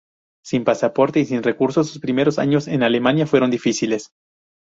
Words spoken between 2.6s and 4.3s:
en Alemania fueron difíciles.